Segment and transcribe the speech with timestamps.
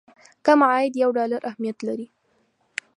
[0.45, 2.07] کم عاید یو ډالر اهميت لري.